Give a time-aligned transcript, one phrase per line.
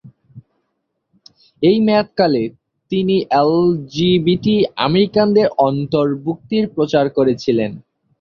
[1.61, 2.43] এই মেয়াদকালে,
[2.91, 4.55] তিনি এলজিবিটি
[4.85, 7.71] আমেরিকানদের অন্তর্ভুক্তির প্রচার করেছিলেন।